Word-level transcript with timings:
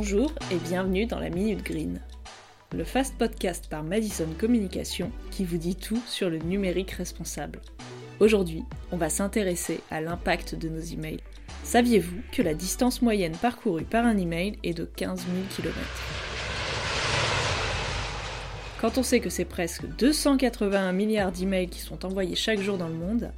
Bonjour 0.00 0.32
et 0.52 0.58
bienvenue 0.58 1.06
dans 1.06 1.18
la 1.18 1.28
Minute 1.28 1.64
Green, 1.64 2.00
le 2.70 2.84
fast 2.84 3.18
podcast 3.18 3.66
par 3.68 3.82
Madison 3.82 4.28
Communication 4.38 5.10
qui 5.32 5.44
vous 5.44 5.56
dit 5.56 5.74
tout 5.74 6.00
sur 6.06 6.30
le 6.30 6.38
numérique 6.38 6.92
responsable. 6.92 7.60
Aujourd'hui, 8.20 8.62
on 8.92 8.96
va 8.96 9.08
s'intéresser 9.08 9.80
à 9.90 10.00
l'impact 10.00 10.54
de 10.54 10.68
nos 10.68 10.78
emails. 10.78 11.18
Saviez-vous 11.64 12.20
que 12.30 12.42
la 12.42 12.54
distance 12.54 13.02
moyenne 13.02 13.34
parcourue 13.42 13.82
par 13.82 14.06
un 14.06 14.16
email 14.16 14.56
est 14.62 14.72
de 14.72 14.84
15 14.84 15.18
000 15.18 15.30
km 15.56 15.76
Quand 18.80 18.98
on 18.98 19.02
sait 19.02 19.18
que 19.18 19.30
c'est 19.30 19.44
presque 19.44 19.84
281 19.98 20.92
milliards 20.92 21.32
d'emails 21.32 21.70
qui 21.70 21.80
sont 21.80 22.04
envoyés 22.04 22.36
chaque 22.36 22.60
jour 22.60 22.78
dans 22.78 22.86
le 22.86 22.94
monde, 22.94 23.32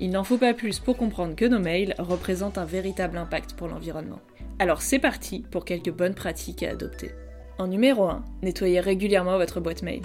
il 0.00 0.10
n'en 0.10 0.24
faut 0.24 0.38
pas 0.38 0.54
plus 0.54 0.78
pour 0.78 0.96
comprendre 0.96 1.36
que 1.36 1.44
nos 1.44 1.58
mails 1.58 1.94
représentent 1.98 2.58
un 2.58 2.64
véritable 2.64 3.18
impact 3.18 3.54
pour 3.54 3.68
l'environnement. 3.68 4.20
Alors 4.58 4.82
c'est 4.82 4.98
parti 4.98 5.44
pour 5.50 5.64
quelques 5.64 5.92
bonnes 5.92 6.14
pratiques 6.14 6.62
à 6.62 6.70
adopter. 6.70 7.10
En 7.58 7.66
numéro 7.66 8.04
1, 8.04 8.24
nettoyez 8.42 8.80
régulièrement 8.80 9.38
votre 9.38 9.60
boîte 9.60 9.82
mail. 9.82 10.02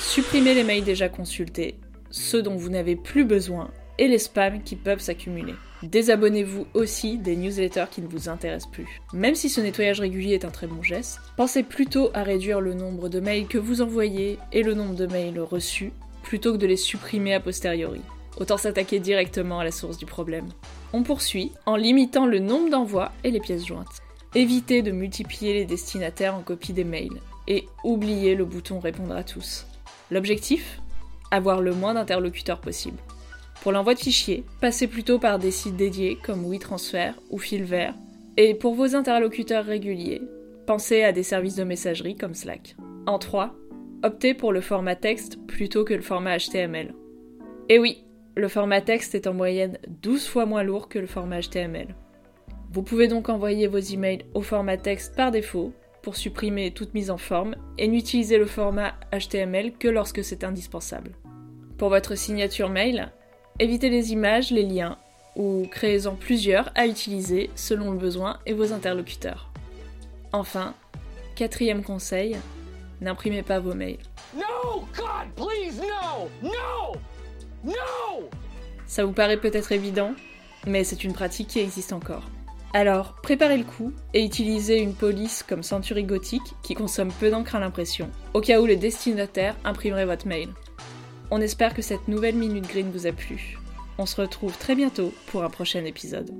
Supprimez 0.00 0.54
les 0.54 0.64
mails 0.64 0.84
déjà 0.84 1.08
consultés, 1.08 1.76
ceux 2.10 2.42
dont 2.42 2.56
vous 2.56 2.70
n'avez 2.70 2.96
plus 2.96 3.24
besoin 3.24 3.70
et 3.98 4.08
les 4.08 4.18
spams 4.18 4.62
qui 4.62 4.76
peuvent 4.76 5.00
s'accumuler. 5.00 5.54
Désabonnez-vous 5.82 6.66
aussi 6.74 7.18
des 7.18 7.34
newsletters 7.34 7.86
qui 7.90 8.02
ne 8.02 8.08
vous 8.08 8.28
intéressent 8.28 8.70
plus. 8.70 9.00
Même 9.12 9.34
si 9.34 9.48
ce 9.48 9.60
nettoyage 9.60 10.00
régulier 10.00 10.34
est 10.34 10.44
un 10.44 10.50
très 10.50 10.66
bon 10.66 10.82
geste, 10.82 11.20
pensez 11.36 11.62
plutôt 11.62 12.10
à 12.14 12.22
réduire 12.22 12.60
le 12.60 12.74
nombre 12.74 13.08
de 13.08 13.20
mails 13.20 13.48
que 13.48 13.58
vous 13.58 13.82
envoyez 13.82 14.38
et 14.52 14.62
le 14.62 14.74
nombre 14.74 14.94
de 14.94 15.06
mails 15.06 15.40
reçus 15.40 15.92
plutôt 16.22 16.52
que 16.52 16.58
de 16.58 16.66
les 16.66 16.76
supprimer 16.76 17.34
a 17.34 17.40
posteriori. 17.40 18.00
Autant 18.38 18.56
s'attaquer 18.56 18.98
directement 18.98 19.60
à 19.60 19.64
la 19.64 19.70
source 19.70 19.98
du 19.98 20.06
problème. 20.06 20.48
On 20.92 21.02
poursuit 21.02 21.52
en 21.66 21.76
limitant 21.76 22.26
le 22.26 22.38
nombre 22.38 22.70
d'envois 22.70 23.12
et 23.24 23.30
les 23.30 23.40
pièces 23.40 23.66
jointes. 23.66 24.00
Évitez 24.34 24.82
de 24.82 24.90
multiplier 24.90 25.52
les 25.52 25.64
destinataires 25.64 26.34
en 26.34 26.40
copie 26.40 26.72
des 26.72 26.84
mails 26.84 27.20
et 27.46 27.66
oubliez 27.84 28.34
le 28.34 28.44
bouton 28.44 28.78
répondre 28.80 29.14
à 29.14 29.24
tous. 29.24 29.66
L'objectif? 30.10 30.80
Avoir 31.30 31.60
le 31.60 31.72
moins 31.72 31.94
d'interlocuteurs 31.94 32.60
possible. 32.60 32.98
Pour 33.62 33.72
l'envoi 33.72 33.94
de 33.94 34.00
fichiers, 34.00 34.44
passez 34.60 34.86
plutôt 34.86 35.18
par 35.18 35.38
des 35.38 35.50
sites 35.50 35.76
dédiés 35.76 36.18
comme 36.22 36.44
WeTransfer 36.44 37.12
ou 37.30 37.38
Filvert. 37.38 37.94
Et 38.36 38.54
pour 38.54 38.74
vos 38.74 38.96
interlocuteurs 38.96 39.64
réguliers, 39.64 40.20
pensez 40.66 41.02
à 41.02 41.12
des 41.12 41.22
services 41.22 41.56
de 41.56 41.64
messagerie 41.64 42.16
comme 42.16 42.34
Slack. 42.34 42.76
En 43.06 43.18
3, 43.18 43.54
optez 44.02 44.34
pour 44.34 44.52
le 44.52 44.60
format 44.60 44.96
texte 44.96 45.38
plutôt 45.46 45.84
que 45.84 45.94
le 45.94 46.02
format 46.02 46.38
HTML. 46.38 46.94
Et 47.68 47.78
oui, 47.78 48.04
le 48.34 48.48
format 48.48 48.80
texte 48.80 49.14
est 49.14 49.26
en 49.26 49.34
moyenne 49.34 49.78
12 50.02 50.26
fois 50.26 50.46
moins 50.46 50.62
lourd 50.62 50.88
que 50.88 50.98
le 50.98 51.06
format 51.06 51.40
HTML. 51.40 51.94
Vous 52.72 52.82
pouvez 52.82 53.06
donc 53.06 53.28
envoyer 53.28 53.66
vos 53.66 53.78
emails 53.78 54.24
au 54.32 54.40
format 54.40 54.78
texte 54.78 55.14
par 55.14 55.30
défaut 55.30 55.72
pour 56.00 56.16
supprimer 56.16 56.70
toute 56.70 56.94
mise 56.94 57.10
en 57.10 57.18
forme 57.18 57.54
et 57.76 57.88
n'utiliser 57.88 58.38
le 58.38 58.46
format 58.46 58.94
HTML 59.12 59.72
que 59.72 59.88
lorsque 59.88 60.24
c'est 60.24 60.44
indispensable. 60.44 61.12
Pour 61.76 61.90
votre 61.90 62.14
signature 62.14 62.70
mail, 62.70 63.12
évitez 63.58 63.90
les 63.90 64.12
images, 64.12 64.50
les 64.50 64.64
liens 64.64 64.96
ou 65.36 65.66
créez-en 65.70 66.14
plusieurs 66.14 66.70
à 66.74 66.86
utiliser 66.86 67.50
selon 67.54 67.92
le 67.92 67.98
besoin 67.98 68.38
et 68.46 68.54
vos 68.54 68.72
interlocuteurs. 68.72 69.50
Enfin, 70.32 70.74
quatrième 71.36 71.82
conseil, 71.82 72.36
n'imprimez 73.02 73.42
pas 73.42 73.60
vos 73.60 73.74
mails. 73.74 73.98
No, 74.34 74.86
God, 74.96 75.28
please, 75.36 75.78
no, 75.80 76.30
no 76.42 76.91
Ça 78.86 79.04
vous 79.04 79.12
paraît 79.12 79.40
peut-être 79.40 79.72
évident, 79.72 80.14
mais 80.66 80.84
c'est 80.84 81.04
une 81.04 81.12
pratique 81.12 81.48
qui 81.48 81.60
existe 81.60 81.92
encore. 81.92 82.24
Alors, 82.74 83.14
préparez 83.22 83.58
le 83.58 83.64
coup 83.64 83.92
et 84.14 84.24
utilisez 84.24 84.78
une 84.78 84.94
police 84.94 85.42
comme 85.42 85.62
Century 85.62 86.04
Gothic 86.04 86.42
qui 86.62 86.74
consomme 86.74 87.12
peu 87.12 87.30
d'encre 87.30 87.54
à 87.54 87.60
l'impression, 87.60 88.08
au 88.32 88.40
cas 88.40 88.60
où 88.60 88.66
le 88.66 88.76
destinataire 88.76 89.56
imprimerait 89.64 90.06
votre 90.06 90.26
mail. 90.26 90.48
On 91.30 91.40
espère 91.40 91.74
que 91.74 91.82
cette 91.82 92.08
nouvelle 92.08 92.36
Minute 92.36 92.66
Green 92.66 92.90
vous 92.90 93.06
a 93.06 93.12
plu. 93.12 93.58
On 93.98 94.06
se 94.06 94.20
retrouve 94.20 94.56
très 94.56 94.74
bientôt 94.74 95.12
pour 95.26 95.44
un 95.44 95.50
prochain 95.50 95.84
épisode. 95.84 96.30